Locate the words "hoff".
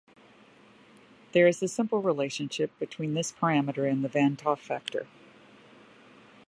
4.41-4.59